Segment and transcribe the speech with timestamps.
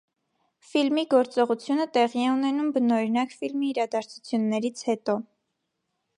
[0.69, 5.21] Ֆիլմի գործողությունը տեղի է ունենում բնօրինակ ֆիլմի իրադարձություններից հետո։